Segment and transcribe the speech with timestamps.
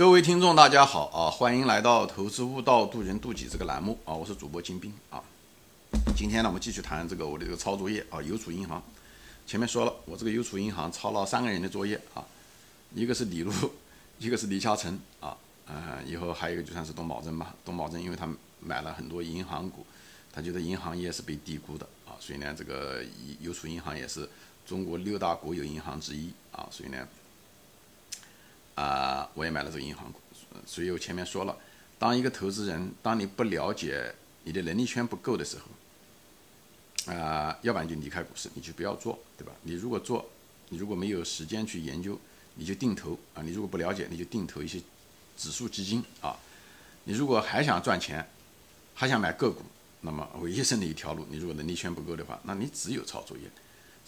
[0.00, 1.28] 各位听众，大家好啊！
[1.30, 4.14] 欢迎来到《投资悟道，渡人渡己》这个栏目啊！
[4.14, 5.22] 我是主播金兵啊。
[6.16, 8.82] 今天呢，我们继续谈这个我的这个抄作业啊，邮储银行。
[9.46, 12.24] 前面说了，我这个邮储银行抄了三个人的作业啊，
[12.94, 13.52] 一个是李路，
[14.18, 15.36] 一个是李嘉诚啊，
[15.66, 17.54] 呃，以后还有一个就算是董宝珍吧。
[17.62, 18.26] 董宝珍因为他
[18.58, 19.84] 买了很多银行股，
[20.32, 23.02] 他觉得银行业是被低估的啊，所以呢，这个
[23.40, 24.26] 邮储银行也是
[24.64, 27.06] 中国六大国有银行之一啊，所以呢。
[28.80, 30.18] 啊，我也买了这个银行股，
[30.64, 31.54] 所以我前面说了，
[31.98, 34.14] 当一个投资人，当你不了解
[34.44, 39.52] 你的能力圈不够的时候，啊，要不然就离开股市，你就不要做，对吧？
[39.64, 40.26] 你如果做，
[40.70, 42.18] 你如果没有时间去研究，
[42.54, 43.42] 你就定投啊。
[43.42, 44.80] 你如果不了解，你就定投一些
[45.36, 46.34] 指数基金啊。
[47.04, 48.26] 你如果还想赚钱，
[48.94, 49.62] 还想买个股，
[50.00, 53.42] 那么唯一剩的一条路，你如果能力圈不够的话，那你只有抄作业。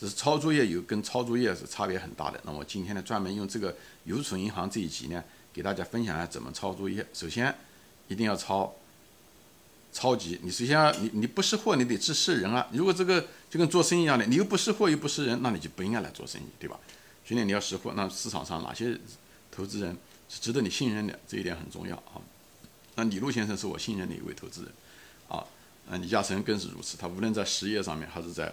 [0.02, 2.40] 只是抄作业有跟抄作业是差别很大的。
[2.42, 7.06] 那我今天呢，专门用这个邮储银行这一集呢，给大家分享一下怎么抄作业。
[7.14, 7.54] 首先，
[8.08, 8.74] 一定要抄
[9.92, 10.40] 超级。
[10.42, 12.66] 你首先要你你不识货，你得知识人啊。
[12.72, 16.80] 如果这个就跟做生意一样的，你又不识货又不识人，那你就不应该来做生意，对吧？
[17.24, 17.92] 所以你要识货。
[17.94, 18.98] 那市场上哪些
[19.52, 19.96] 投资人
[20.28, 21.16] 是值得你信任的？
[21.28, 22.18] 这一点很重要啊。
[22.96, 24.72] 那李路先生是我信任的一位投资人
[25.28, 25.46] 啊。
[25.88, 26.96] 嗯，李嘉诚更是如此。
[26.96, 28.52] 他无论在实业上面还是在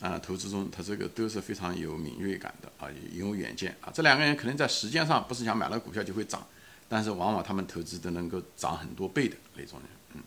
[0.00, 3.92] 啊，投资中他这个都是非常有敏锐感的啊，有远见啊。
[3.92, 6.42] 这两个人可能在时间上不是想买了股票就会涨，
[6.88, 9.88] 但是往往他们投资都能够涨很多倍的那种人。
[10.14, 10.22] 嗯，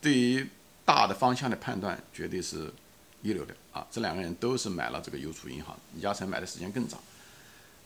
[0.00, 0.48] 对于
[0.84, 2.72] 大的方向的判断绝对是
[3.20, 3.86] 一流的啊。
[3.90, 6.98] 这两个人都是买了这个邮储银行，李嘉诚买的时间更早。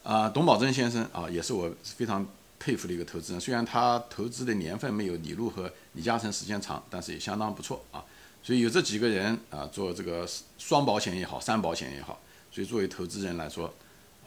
[0.04, 2.24] 啊，董宝珍先生啊，也是我非常
[2.60, 3.40] 佩服的一个投资人。
[3.40, 8.04] 虽然他投资的年份没有李路和李嘉诚时间长，但是也相当不错啊。
[8.46, 10.24] 所以有这几个人啊，做这个
[10.56, 12.20] 双保险也好，三保险也好，
[12.52, 13.74] 所以作为投资人来说，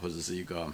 [0.02, 0.70] 或者是一个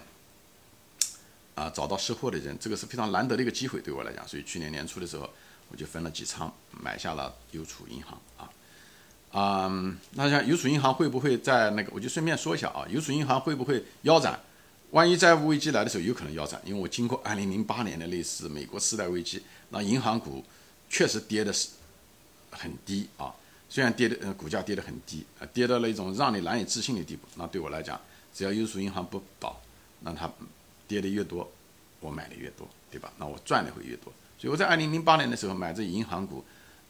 [1.53, 4.27] 啊找到识货的人，这个是非常难得的一个机会，对我来讲。
[4.27, 5.29] 所以去年年初的时候，
[5.69, 8.49] 我就分了几仓买下了邮储银行啊。
[9.33, 11.91] 嗯，那像邮储银行会不会在那个？
[11.93, 14.39] 我就顺便说一下啊，邮储银行会不会腰斩？
[14.89, 20.43] 万一债务危机来的时候，有可能腰斩，因为我经过二零零八年的类似美国次贷危机，那银行股
[20.89, 21.69] 确实跌的是。
[22.55, 23.33] 很低啊，
[23.69, 27.27] 虽然跌的呃股价跌得很低啊，跌到了一种让你难以置信的地步。
[27.35, 27.99] 那对我来讲，
[28.33, 29.59] 只要邮储银行不倒，
[30.01, 30.31] 那它
[30.87, 31.51] 跌的越多，
[31.99, 33.11] 我买的越多，对吧？
[33.17, 34.13] 那我赚的会越多。
[34.37, 36.43] 所以我在二零零八年的时候买这银行股，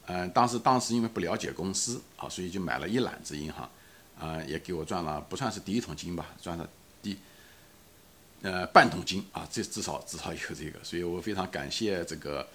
[0.08, 3.70] 嗯，当时当时因为不了解公司啊，所以就买了一揽子银行，
[4.20, 6.70] 啊，也给我赚了不算是第一桶金吧，赚了
[7.02, 7.18] 第
[8.42, 10.84] 呃半桶金啊，这至少至少有这个。
[10.84, 12.48] 所以我非常感谢这个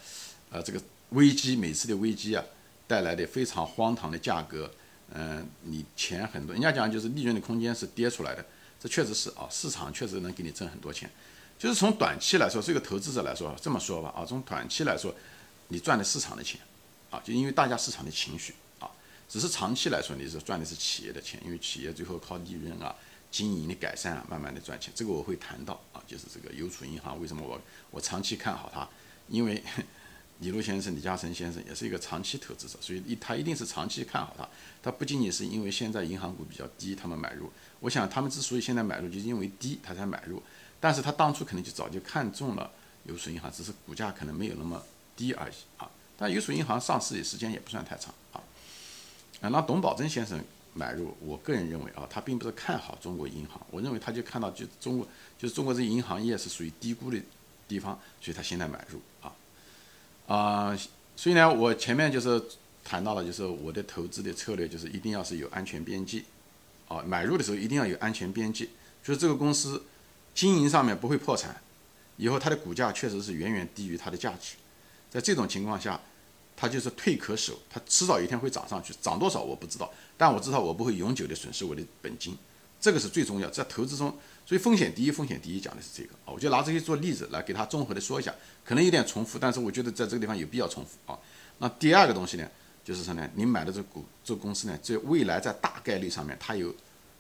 [0.50, 2.44] 呃这个危机，每次的危机啊。
[2.90, 4.68] 带来的非常荒唐的价格，
[5.14, 8.44] 嗯，你钱很多，人家讲就是利润的空间是跌出来的，
[8.80, 11.08] 这确实是啊，市场确实能给你挣很多钱，
[11.56, 15.14] 就是从短期来说，这个投资者来说，这么说吧啊，从短期来说，
[15.68, 16.60] 你赚的市场的钱，
[17.10, 18.90] 啊，就因为大家市场的情绪啊，
[19.28, 22.92] 只是长期来说你是赚的是企业的钱，因为企业最后靠利润啊、
[23.30, 27.60] 经营的改善啊，慢慢的赚钱，这个我会谈到啊，就是这个邮储银行为什么我
[27.92, 28.88] 我长期看好它，
[29.28, 29.62] 因为。
[30.40, 34.48] 李路先生、李嘉诚先生也是一个长期投资者，所以一他一定是长期看好它。
[34.82, 37.50] 他不仅仅是因为现在银行股比较低，他们买入。
[37.80, 40.42] 我想他们之所以现在买入，就是因为低，他才买入。
[40.80, 42.70] 但是他当初可能就早就看中了
[43.04, 44.82] 邮储银行，只是股价可能没有那么
[45.14, 45.90] 低而已啊。
[46.16, 48.40] 但邮储银行上市的时间也不算太长啊。
[49.42, 55.06] 啊，那董宝珍先生买入，我个人认为啊，他并不是看好中国银行，我认为他就看到就中国
[55.38, 57.20] 就是中国这银行业是属于低估的
[57.68, 59.30] 地方，所以他现在买入啊。
[60.30, 60.78] 啊，
[61.16, 62.41] 所以呢，我前面就是
[62.84, 66.22] 谈到了，就是我的投资的策略就是一定要是有安全边际，
[66.86, 68.69] 啊，买入的时候一定要有安全边际，
[69.02, 69.82] 就是这个公司
[70.32, 71.60] 经营上面不会破产，
[72.16, 74.54] 以后它的股价确实是远远低于它的价值，
[75.10, 76.00] 在这种情况下，
[76.56, 82.38] 它就是退可守，它迟早一天会涨上去，涨多少我不知道，但我知道我不会永久的损失我的本金，
[82.80, 84.16] 这个是最重要，在投资中。
[84.50, 91.17] 所以风险第一，风险第一讲的是这个啊，我就拿这些做例子来给他综合的说一下，可能有点重复，但是我觉得在这个地方有必要重复啊。
[91.58, 92.44] 那第二个东西呢，
[92.85, 96.75] 就是说呢，你买的这股这公司呢，在未来在大概率上面它有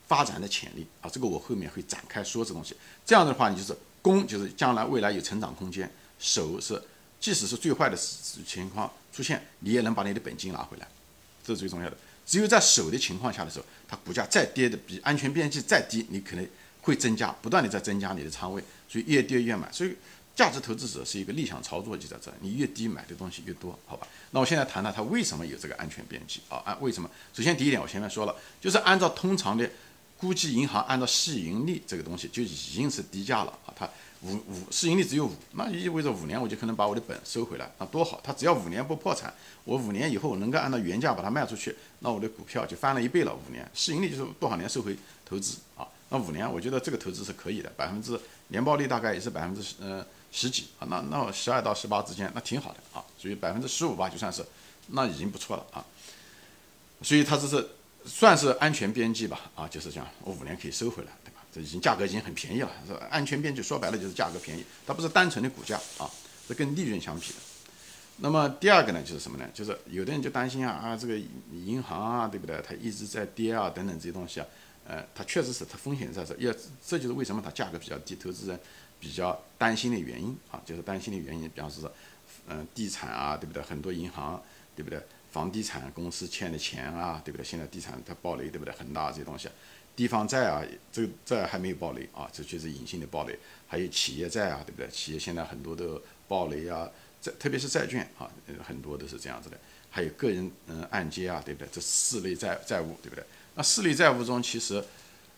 [0.08, 2.74] 发展的潜力啊，这个我后面会展开说这东西。
[3.06, 5.86] 这样的话，你就是攻，就是将来未来有成长空间；
[6.18, 6.82] 守是，
[7.20, 7.96] 即使是最坏的
[8.44, 10.88] 情况出现，你也能把你的本金拿回来，
[11.44, 11.96] 这是最重要的。
[12.26, 16.44] 只有在守的情况下的时候，它股价再跌的比安全边际再低，你可能。
[16.82, 19.70] 会增加，不断的在增加你的仓位，所以越跌越买。
[19.70, 19.94] 所以
[20.34, 24.06] 价值投资者是一个逆向操作，就在这，你越低买的东西越多，好吧？
[24.30, 26.62] 那我现在谈谈它为什么有这个安全边际啊？
[26.64, 27.10] 按为什么？
[27.34, 29.68] 首先第一点，我前面说了，就是按照通常的
[30.16, 33.74] 估计，银行按照市盈率这个东西就已经是低价了啊。
[33.76, 33.88] 它
[34.22, 38.20] 五五市盈率只有五，那意味着五年我就可能把我的本收回来，那多好！
[38.22, 39.32] 它只要五年不破产，
[39.64, 43.34] 我五年以后能够按照原价把它卖出去，那我的股票就翻了一倍了。
[43.34, 45.88] 五年市盈率就是多少年收回投资啊？
[46.10, 54.44] 那五年我觉得这个投资是可以的，百分之年报率大概也是百分之十呃十几啊，那那十二到十八之间那挺好的啊，所以百分之十五吧就算是
[54.88, 55.84] 那已经不错了啊，
[57.00, 57.66] 所以它这是
[58.04, 61.10] 算是安全边际吧啊，就是讲我五年可以收回来。
[61.24, 63.04] 对吧这已经价格已经很便宜了，是吧？
[63.10, 66.08] 安全边际说白了就是价格便宜，它不是单纯的股价啊，
[66.46, 67.38] 是跟利润相比的。
[68.18, 69.44] 那么第二个呢，就是什么呢？
[69.52, 71.18] 就是有的人就担心啊啊，这个
[71.52, 72.62] 银行啊，对不对？
[72.64, 74.46] 它一直在跌啊，等等这些东西啊，
[74.86, 76.54] 呃，它确实是它风险在这，也
[76.84, 78.58] 这就是为什么它价格比较低，投资人
[78.98, 81.90] 比较担心的原因啊，就是担心的原因，比方说，
[82.48, 83.62] 嗯，地产啊，对不对？
[83.62, 84.42] 很多银行，
[84.74, 85.00] 对不对？
[85.30, 87.44] 房地产公司欠的钱啊，对不对？
[87.44, 88.74] 现在地产它暴雷，对不对？
[88.74, 89.48] 很大这些东西。
[89.94, 93.38] 地方债啊，这个债还没有暴雷啊，这就是隐性的暴雷。
[93.68, 94.88] 还有企业债啊，对不对？
[94.88, 96.88] 企业现在很多都暴雷啊，
[97.20, 98.30] 债特别是债券啊，
[98.66, 99.56] 很多都是这样子的。
[99.90, 101.68] 还有个人嗯按揭啊，对不对？
[101.70, 103.24] 这四类债债务，对不对？
[103.54, 104.82] 那四类债务中，其实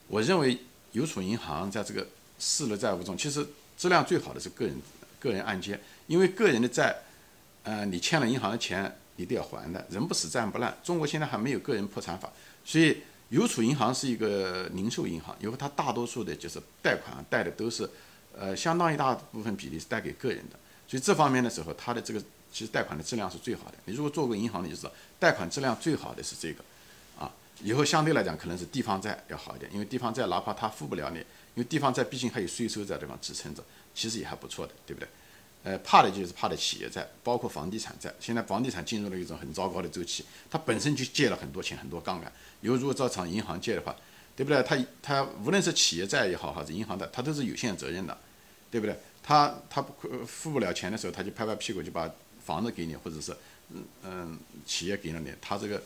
[0.08, 0.58] 我认为
[0.92, 2.06] 邮储银行在这个
[2.38, 4.74] 四类债务中，其实质量最好的是个人
[5.18, 6.96] 个人按揭，因为个人的债，
[7.64, 9.86] 呃，你欠了银行的钱，你都要还的。
[9.90, 12.32] 人不死债不烂，中国现在还没有个人破产法，
[12.64, 13.02] 所以。
[13.32, 17.88] 邮储银行是一个零售银行，因为它大多数的就是贷款贷的都是，
[18.38, 22.20] 呃，相当一大部分比例是贷给个人的，所以这方面的时候，它的这个
[22.52, 23.74] 其实贷款的质量是最好的。
[23.86, 26.62] 你如果做过银行的，就知道贷款质量最好的是这个，
[27.62, 31.24] 以后相对来讲可能是地方债要好一点，因为地方债哪怕它付不了你，因
[31.56, 33.62] 为地方债毕竟还有税收在地方支撑着，
[33.94, 35.08] 其实也还不错的，对不对？
[35.64, 38.12] 呃，怕的就是怕的企业债，包括房地产债。
[38.18, 42.32] 现在房地产进入了一种很糟糕的周期，它本身就借了很多钱，很多杠杆。
[42.62, 43.94] 有如果照常银行借的话，
[44.34, 44.60] 对不对？
[44.64, 48.18] 它它无论是企业债也好，还是银行的，它都是有限责任的，
[48.72, 48.96] 对不对？
[49.22, 49.80] 他他
[50.26, 52.10] 付不了钱的时候，他就拍拍屁股就把
[52.44, 53.32] 房子给你，或者是
[53.70, 55.80] 嗯嗯企业给了你，他这个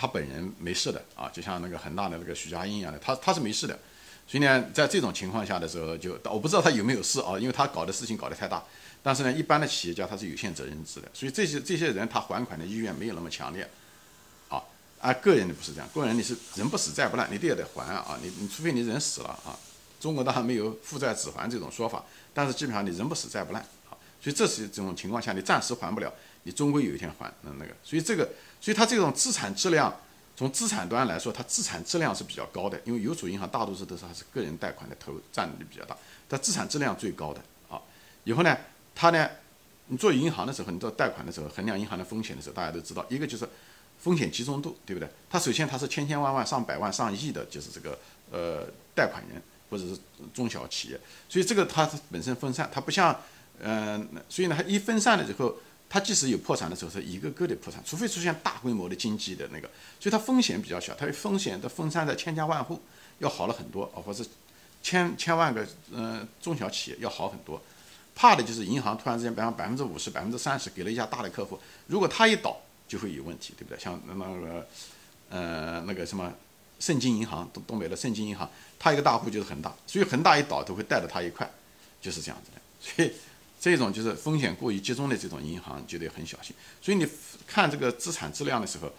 [0.00, 3.78] 他本人没事的啊，就像那个恒大的那个许家印一样的，他他是没事的。
[4.26, 8.64] 所以呢，在这种情况下的时候，就我不知道他有没有事啊，因为他搞的事情搞得太大。
[9.02, 13.68] 但是呢，一般的企业家他是有限责任制的，所以这些这些人他还款的意愿没有那么强烈，
[14.48, 14.62] 啊，
[15.00, 19.52] 而个人的不是这样，个人你是人不死债不烂，你也得还啊，你你除非你人死了啊，
[20.00, 23.62] 中国当然没有负债只还这种说法，但是基本上你人不死债不烂，
[24.20, 26.12] 所以这是这种情况下你暂时还不了，
[26.42, 28.28] 你终归有一天还那那个，所以这个，
[28.60, 29.94] 所以它这种资产质量
[30.36, 35.96] 从资产端来说，它资产质量是比较高的，因为邮储银行大多数都是还是个人贷款的投占比比较大，
[36.28, 37.80] 它资产质量最高的啊，
[38.24, 38.56] 以后呢？
[38.92, 39.30] 它呢，
[39.86, 43.48] 你做银行的时候，你做贷款的时候，衡量银行的风险的时候，大家都知道，一个就是
[43.98, 45.08] 风险集中度，对不对？
[45.30, 47.98] 它首先它是千千万万、上百万、上亿的，就是这个
[48.30, 49.40] 呃贷款人
[49.70, 49.98] 或者是
[50.34, 51.00] 中小企业，
[51.30, 53.18] 所以这个它本身分散，它不像
[53.62, 55.54] 嗯，所以呢，它一分散了之后，
[55.88, 59.68] 它即使有破产的时候，是一个个的破产，除非出现大规模的经济的那个，
[59.98, 62.80] 所以它风险比较小，它的风险的分散在千家万户
[63.18, 64.24] 要好了很多啊，或者
[64.82, 67.60] 千千万个嗯中小企业要好很多。
[68.14, 72.54] 怕的就是银行突然之间，比方百分之五十、百分之三十给了一家大的客户，如果他一倒，
[72.86, 73.78] 就会有问题，对不对？
[73.78, 74.66] 像那个，
[75.30, 76.30] 呃，那个什么
[76.78, 81.48] 盛京银行，东东北的盛京银行，它一个大户就是恒大，所以恒大一倒都会带着它一块，
[82.02, 82.60] 就是这样子的。
[82.80, 83.12] 所以
[83.60, 86.56] 这种就是风险过于集中的这种银行就得很小心。
[86.80, 87.06] 所以你
[87.46, 88.90] 看这个资产质量的时候，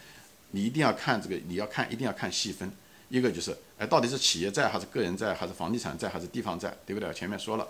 [0.51, 2.71] 你一定要看这个，你要看一定要看细分，
[3.09, 7.11] 一个就是，哎，到底是企业债还是个人债，还是房地产债还是地方债，对不对？
[7.13, 7.67] 前面说了。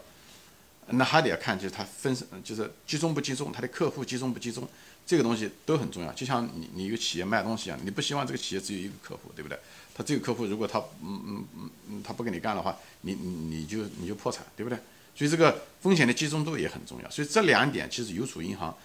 [0.94, 4.68] 那还得要看，就是它分，就是集中不集中，它的客户集中不集中，
[5.06, 6.12] 这个东西都很重要。
[6.12, 9.58] 就像你你一个企业卖东西一样，你不希望这个企业只有一个客户，对不对？
[9.96, 14.78] 他这个客户如果他嗯嗯嗯嗯他不跟你干的话，你你你就你就破产，对不对？
[15.16, 17.10] 所以这个风险的集中度也很重要。
[17.10, 18.76] 所以这两点其实邮储银行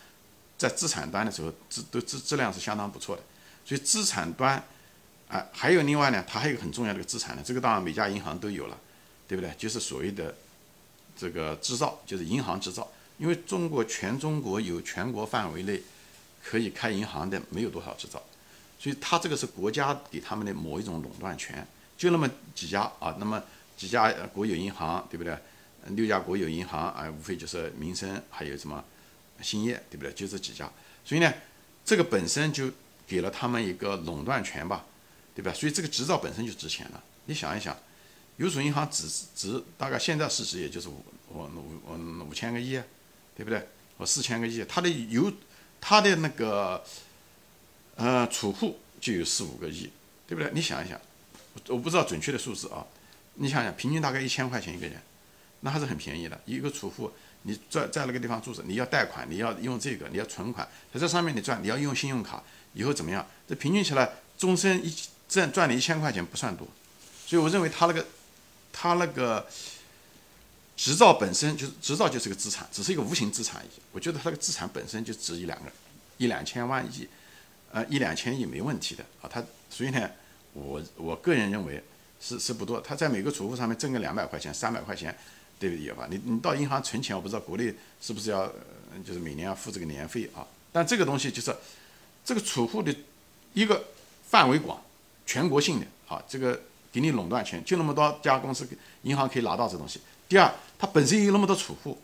[0.58, 3.22] 在资产端的时候质都质质量是相当不错的。
[3.64, 4.62] 所以资产端
[5.28, 8.78] 啊，还有另外呢，它还有很重要的个资产呢，这个当然每家银行都有了，
[9.26, 9.52] 对不对？
[9.58, 10.34] 就是所谓的。
[11.18, 15.80] 这个制造就是银行制造，因为中国全中国有全国范围内
[16.44, 18.22] 可以开银行的没有多少制造，
[18.78, 21.66] 所以它这个是国家给他们的某一种垄断权，
[21.96, 23.42] 就那么几家啊，那么
[23.78, 25.34] 几家国有银行对不对？
[25.90, 28.84] 六家国有银行啊，无非就是民生还有什么
[29.42, 30.12] 兴业对不对？
[30.12, 30.70] 就这几家，
[31.04, 31.32] 所以呢，
[31.84, 32.70] 这个本身就
[33.06, 34.84] 给了他们一个垄断权吧，
[35.34, 35.52] 对吧？
[35.52, 37.76] 所以这个执照本身就值钱了，你想一想。
[38.38, 42.72] 邮储银行只值大概现在市值也就是五五五五千个亿，
[43.34, 43.66] 对不对？
[43.96, 45.32] 我四千个亿，它的邮
[45.80, 46.84] 它的那个
[47.94, 49.90] 呃储户就有四五个亿，
[50.26, 50.52] 对不对？
[50.52, 51.00] 你想一想，
[51.68, 52.86] 我不知道准确的数字啊，
[53.36, 55.00] 你想想，平均大概一千块钱一个人，
[55.66, 56.40] 那还是很便宜的。
[56.46, 57.10] 一个储户，
[57.42, 62.40] 你在在那个地方住着，你要贷款，你要用这个，你要存款，在这上面你赚，你要用信用卡，
[62.72, 63.26] 以后怎么样？
[63.48, 64.08] 这平均起来，
[64.38, 64.96] 终身一
[65.28, 66.68] 赚赚了一千块钱不算多，
[67.26, 68.06] 所以我认为他那个
[68.72, 69.44] 他那个
[70.76, 73.64] 执照本身就是执照就是个资产，只是一个无形资产。
[73.90, 75.72] 我觉得他那个资产本身就值一两个
[76.18, 77.08] 一两千万亿，
[77.72, 79.28] 呃一两千亿没问题的啊。
[79.28, 80.08] 他所以呢，
[80.52, 81.82] 我我个人认为。
[82.18, 85.14] 是是不多，他在每个储户上面挣个两百块钱、三百块钱，
[85.58, 86.06] 对不对吧？
[86.10, 88.46] 你你到银行存钱，我不知道国内是不是要，
[89.04, 90.46] 就是每年要付这个年费啊？
[90.72, 91.54] 但这个东西就是
[92.24, 92.94] 这个储户的
[93.54, 93.82] 一个
[94.28, 94.78] 范围广，
[95.24, 96.60] 全国性的啊，这个
[96.92, 98.68] 给你垄断权，就那么多家公司
[99.02, 100.00] 银行可以拿到这东西。
[100.28, 101.96] 第二，它本身有那么多储户，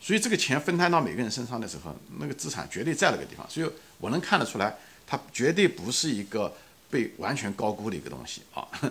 [0.00, 3.44] 所以这个钱分摊到每个人身上的时候，那个资产绝对在那个地方。
[3.50, 4.74] 所以我能看得出来，
[5.06, 6.56] 它绝对不是一个
[6.88, 8.66] 被完全高估的一个东西啊。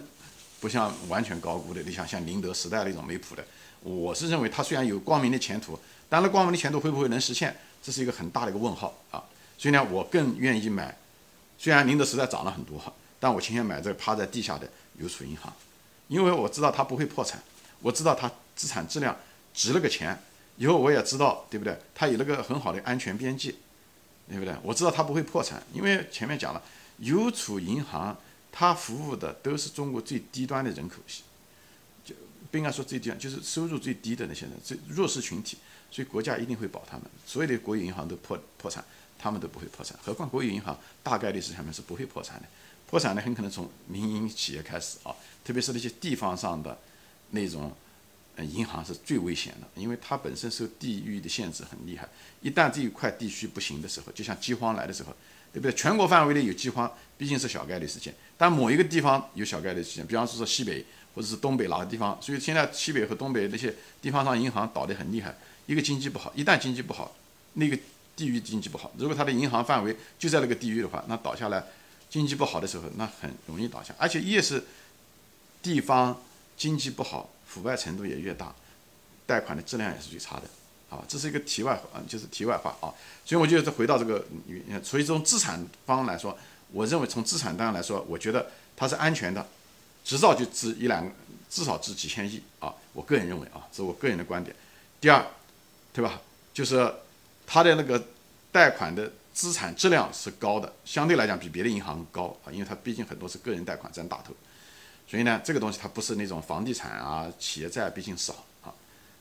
[0.60, 3.46] 不像完全高估的，你想像宁德时代那种没谱的，
[3.88, 5.80] 我是认为它虽然有光明的前途，
[6.10, 9.24] 但那光明的前途会不会能实现，这是一个很大的一个问号啊。
[9.58, 10.94] 所以呢，我更愿意买，
[11.58, 12.82] 虽然宁德时代涨了很多，
[13.18, 15.54] 但我倾向买这个趴在地下的邮储银行，
[16.10, 17.42] 因为我知道它不会破产，
[17.80, 19.16] 我知道它资产质量
[19.54, 20.22] 值了个钱，
[20.58, 21.80] 以后我也知道，对不对？
[21.96, 23.56] 它有那个很好的安全边际，
[24.28, 24.54] 对不对？
[24.64, 26.62] 我知道它不会破产，因为前面讲了
[26.98, 28.18] 邮储银行。
[28.50, 30.96] 他服务的都是中国最低端的人口，
[32.52, 35.58] 不应该说最低端，就是收入最低的那些人，最弱势群体，
[35.92, 37.06] 所以国家一定会保他们。
[37.26, 38.84] 所有的国有银行都破破产，
[39.18, 39.98] 他们都不会破产。
[40.02, 42.48] 何况国有银行大概率是他们是不会破产的，
[42.90, 46.78] 破产的很可能从民营企业开始啊，特别是那些地方上的
[47.32, 47.76] 那种
[48.38, 52.08] 银行是最危险的，因为它本身受地域的限制很厉害，
[52.42, 55.16] 一旦这一块地区不行的时候，就像饥荒来的时候。
[55.54, 55.74] 对不对？
[55.74, 58.14] 全国范围内有饥荒，毕竟是小概率事件。
[58.38, 60.86] 但某一个地方有小概率事件，比方说说西北
[61.18, 65.36] 或者是东北哪个地方，所以现在西北和东北那些地方上银行倒得很厉害。
[65.66, 67.12] 一个经济不好，一旦经济不好，
[67.54, 67.76] 那个
[68.16, 71.64] 地域经济不好，如果它的银行范围就在那个地域的话，那倒下来，
[72.08, 73.96] 经济不好的时候，那很容易倒下。
[73.98, 74.64] 而且越是
[75.64, 76.22] 地方
[76.56, 78.54] 经济不好，腐败程度也越大，
[79.26, 80.44] 贷款的质量也是最差的。
[80.88, 82.94] 好，这是一个题外话，就是题外话啊。
[83.26, 84.24] 所以我就再回到这个，
[84.84, 86.38] 所以从资产方来说，
[86.72, 89.46] 我认为从资产端来说，我觉得它是安全的，
[90.08, 91.06] 执照就值一两，
[91.50, 92.74] 至少值几千亿啊。
[92.94, 94.56] 我个人认为啊，这是我个人的观点。
[95.02, 95.22] 第二，
[95.92, 96.22] 对吧？
[96.54, 96.94] 就是
[97.46, 98.02] 它的那个
[98.50, 104.34] 贷款的资产质量是高的，相对来讲比别的银行高啊，因为它毕竟很多是个人贷款占大头，
[105.10, 108.74] 所以呢，这个东西它不是那种房地产啊、企业债，毕竟少啊。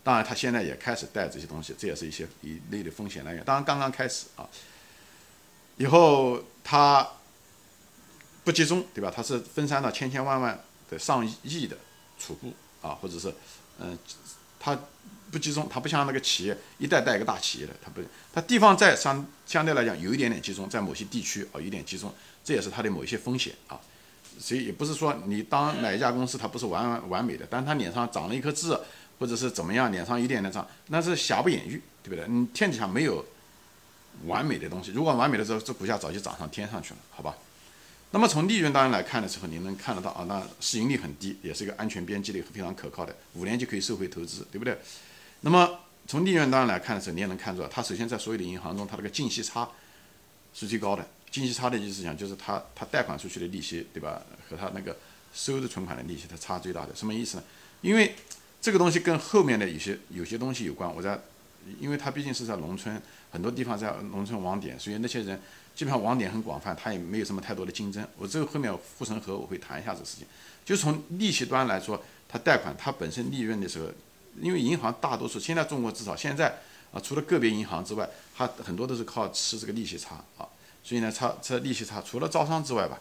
[0.04, 3.42] 当然，他现在也开始带这些东西，这也是一些一类的风险来源。
[3.44, 4.48] 当然，刚刚开始啊，
[5.78, 7.04] 以后它
[8.44, 9.12] 不集中，对吧？
[9.14, 10.56] 它是分散到千千万万
[10.88, 11.76] 的上亿的
[12.18, 12.52] 储户
[12.82, 13.32] 啊，或者是
[13.78, 13.98] 嗯，
[14.58, 14.78] 它
[15.30, 18.00] 不集中，它不像那个企业一代代一个大企业的，它不，
[18.32, 22.12] 它地方债相相对来讲有一点点集中，在某些地区啊，有点集中，
[22.44, 23.80] 这也是它的某一些风险啊。
[24.38, 28.78] 所以也不是说你当哪一家公司它不是完完美的，但是它脸上长了一颗痣。
[29.18, 32.28] 或者是怎么样，脸上一点点长，那是瑕不掩瑜，对不对？
[32.28, 33.24] 你天底下没有
[34.26, 37.34] 完美的东西，如果完美的时候，这股价早就涨上天上去了，好吧？
[38.12, 44.78] 那么从利润端来看的时候，你能看得到啊，那市盈率很低，也是一个安全边际的非常可靠的，五年就可以收回投资，对不对？
[45.42, 49.68] 那么从利润端来看的时候，你也能看出来，它首先在所有的银行中，它这个净息差
[50.54, 51.06] 是最高的。
[51.30, 54.22] 净息差的意思讲，就是它它贷款出去的利息，对吧？
[54.48, 54.96] 和它那个
[55.34, 56.94] 收的存款的利息，它差最大的。
[56.94, 57.42] 什么意思呢？
[57.82, 58.14] 因为
[58.62, 60.90] 这个东西跟后面的有些有些东西有关。
[60.94, 61.20] 我在，
[61.80, 65.40] 因为它毕竟是在农村，很多地方在农村网点，所以那些人
[65.74, 68.06] 基本上网点很广泛，他也没有什么太多的竞争。
[68.16, 70.26] 我这个后面护城河我会谈一下这个事情。
[70.64, 73.86] 就从利息端来说，它贷款它本身利润的时候，
[74.40, 76.48] 因为银行大多数现在中国至少现在
[76.92, 80.48] 啊，除了个别银行之外，它很多都是靠吃这个利息差啊。
[80.82, 83.00] 所以呢，差这利息差除了招商之外吧，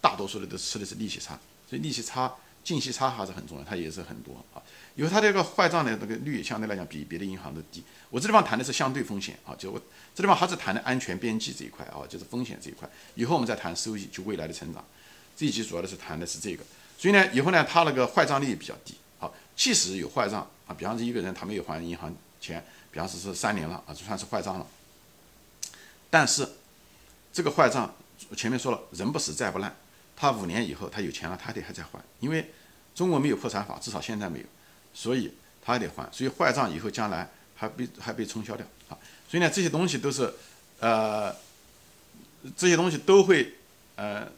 [0.00, 1.38] 大多数的都吃的是利息差，
[1.68, 2.32] 所以利息差。
[2.64, 4.62] 净息差还是很重要，它也是很多啊。
[4.94, 7.82] 因为它这个坏账的那个率相对来讲比别的银行都低。
[8.10, 9.80] 我这地方谈的是相对风险啊，就我
[10.14, 12.88] 这地方还是谈的安全边际这一块啊，就是风险这一块。
[13.14, 14.84] 以后我们再谈收益，就未来的成长。
[15.36, 16.62] 这一集主要的是谈的是这个。
[16.98, 19.30] 所以呢，以后呢，它那个坏账率比较低啊。
[19.56, 24.66] 即使有坏账啊，比方说一个人他没有还银行钱，比方说是三年了啊，就算是坏账了。
[26.10, 26.46] 但是
[27.32, 27.94] 这个坏账
[28.36, 29.74] 前面说了，人不死债不烂。
[30.14, 32.52] 他五年以后他有钱了，他得还在还，因为
[32.94, 34.44] 中国没有破产法，至少现在没有，
[34.94, 35.32] 所以
[35.64, 40.32] 他还得还，所以坏账以后将来还被还被冲销掉啊，所以呢这些东西都是，
[40.80, 41.34] 呃，
[42.56, 43.54] 这些东西都会
[43.96, 44.28] 呃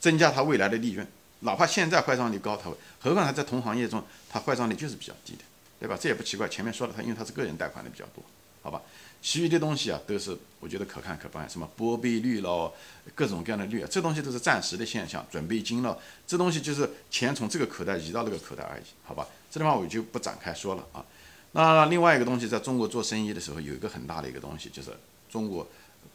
[0.00, 1.06] 增加他未来的利润，
[1.40, 5.44] 哪怕现在坏账率高，他会，何况他在同行业中他坏账率就是比较低的，
[5.80, 5.96] 对吧？
[6.00, 6.48] 这也不奇怪。
[6.48, 8.22] 前面说了，他因为他是个人贷款的比较多，
[8.62, 8.82] 好吧？
[9.24, 12.70] 其余的东西啊，都是我觉得可看可不看，什么波比率咯，
[13.14, 15.26] 各种各样的率啊，这东西都是暂时的现象。
[15.32, 19.26] 准备金了，这东西就是钱从这个口袋移到那个口袋而已，好吧？
[19.50, 21.02] 这地方我就不展开说了啊。
[21.52, 24.90] 那另外一个东西，在中国做生意的时候，有一个很大的一个东西，就是
[25.30, 25.66] 中国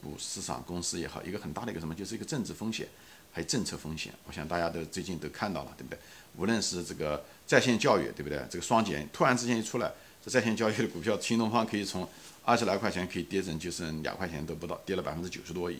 [0.03, 2.87] 股市场公司也好，一个很大的一个什么，就是一个政治风险，
[3.31, 4.13] 还有政策风险。
[4.27, 5.97] 我想大家都最近都看到了，对不对？
[6.37, 8.39] 无论是这个在线教育，对不对？
[8.51, 9.91] 这个双减突然之间一出来，
[10.23, 12.07] 这在线教育的股票，新东方可以从。
[12.49, 15.71] 二十来块钱可以跌成就剩两块钱都不到，跌了百分之九十多，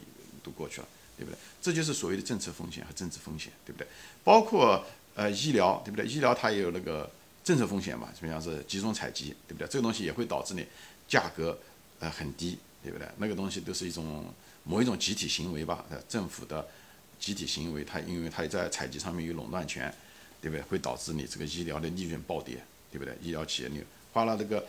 [0.44, 1.36] 都过去了，对不对？
[1.60, 3.88] 这就是所谓的政策风险和政治风险，对不对？
[4.24, 4.86] 包括
[5.16, 6.06] 呃医疗，对不对？
[6.06, 7.10] 医疗它也有那个
[7.44, 9.68] 政策风险嘛，就像是集中采集，对不对？
[9.68, 10.64] 这个东西也会导致你
[11.08, 11.58] 价格
[12.00, 13.08] 呃很低，对不对？
[13.18, 14.32] 那个东西都是一种
[14.64, 16.68] 某一种集体行为吧，政府的
[17.20, 19.92] 集体行为，它因为它在采集上面有垄断权，
[20.40, 20.62] 对不对？
[20.66, 23.18] 会导致你这个医疗的利润暴跌，对不对？
[23.24, 23.84] 医疗企业你
[24.14, 24.64] 花了这个。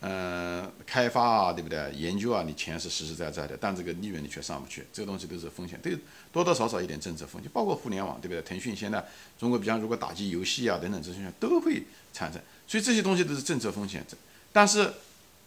[0.00, 1.90] 嗯，开发啊，对不对？
[1.92, 5.90] 研究啊，你钱是实实在在的，但这个利润你却上不去，这个东西都是风险，都
[6.30, 8.40] 多多少少一点政策风险，包括互联网，对不对？
[8.42, 9.04] 腾讯现在
[9.36, 14.06] 中国，比方如果打击游戏啊等等这些都会产生，所以这些东西都是政策风险。
[14.52, 14.88] 但是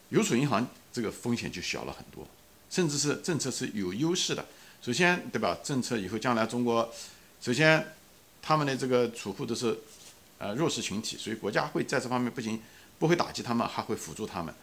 [0.09, 2.27] 邮储银行这个风险就小了很多，
[2.69, 4.45] 甚至是政策是有优势的。
[4.81, 5.57] 首先，对吧？
[5.63, 6.93] 政策以后将来中国，
[7.41, 7.93] 首先
[8.41, 9.79] 他们的这个储户都是
[10.39, 12.61] 呃弱势群体，所以国家会在这方面不仅。
[13.01, 14.53] 不会打击他们，还会辅助他们，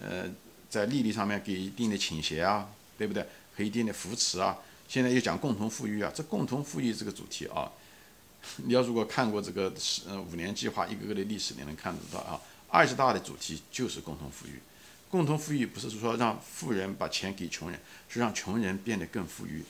[0.00, 0.28] 呃，
[0.68, 3.26] 在利率上面给一定的倾斜啊，对不对？
[3.56, 4.58] 和一定的扶持啊。
[4.86, 7.72] 现在又讲共同富裕啊，这共同富裕这个主题啊，
[8.56, 12.38] 你要如果看过这个十五年计划一个个的历史，你能看得到啊。
[12.68, 14.60] 二十大的主题就是共同富裕，
[15.08, 19.64] 共同富裕不是说让富人把钱给穷人，是让穷人变得更富裕，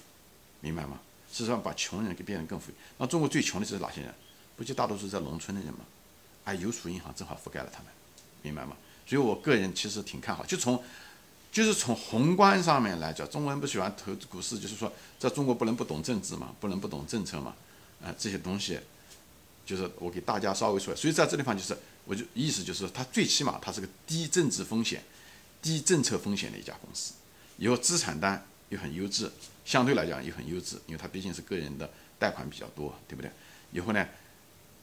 [0.61, 0.99] 明白吗？
[1.33, 2.75] 是让把穷人给变得更富裕。
[2.99, 4.12] 那中国最穷的是哪些人？
[4.56, 5.85] 不就大多数在农村的人吗？
[6.45, 7.92] 哎，邮储银行正好覆盖了他们。
[8.46, 8.76] 明白吗？
[9.06, 10.82] 所以我个人其实挺看好，就从，
[11.52, 17.54] 就是从宏观上面来讲，中国人不喜欢投资股市，就是说在中国不能不懂政治嘛，不能不懂政策嘛，
[18.02, 18.78] 啊，这些东西，
[19.64, 25.02] 就是我给大家稍微说，所以在这地方就是，我就意思就是，它最起码它是个低政治风险、
[25.62, 27.12] 低政策风险的一家公司，
[27.59, 29.30] 以后资产单又很优质，
[29.64, 33.30] 相对来讲也很优质，因为它毕竟是个人的贷款比较多，对不对？
[33.72, 34.04] 以后呢，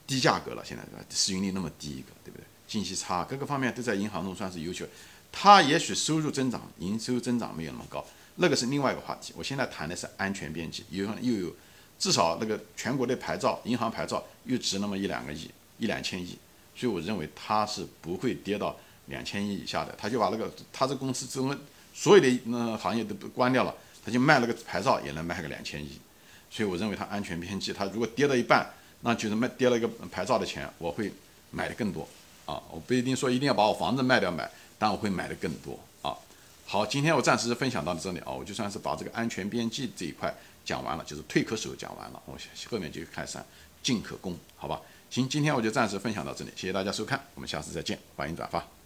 [0.07, 1.03] 低价格了，现在是吧？
[1.09, 2.45] 市盈率那么低一个，对不对？
[2.67, 4.85] 信息差，各个方面都在银行中算是优秀。
[5.31, 9.33] 他也许收入增长、营收增长没有那么高，那个是另外一个话题。
[9.35, 11.55] 我现在谈的是安全边际，有又有
[11.97, 15.49] 至少那个全国的牌照，银行牌照又值那么一两个亿、
[15.79, 16.37] 一两千亿，
[16.75, 19.95] 所以我认为它是不会跌到两千亿以下的。
[19.97, 21.57] 他就把那个他这公司中
[21.93, 25.99] 所有的那行业都关掉了，他就卖那个牌照也能卖个两千亿，
[26.51, 28.67] 所以我认为它安全边际，它如果跌到一半，
[29.01, 31.11] 那就是卖跌了一个牌照的钱，我会
[31.49, 32.07] 买的更多。
[32.45, 36.15] 啊，我不一定说一定要把我房子卖掉买，但我会买的更多啊。
[36.65, 40.33] 好，今天我暂时分享到这里啊，我就算是把这个安全边际这一块
[40.65, 42.37] 讲完了，就是退可守讲完了，我
[42.69, 43.37] 后面就开始
[43.81, 44.81] 进可攻，好吧？
[45.09, 48.82] 行，今天我就暂时分享到这里，谢谢大家收看，我们下次再见，欢迎转发。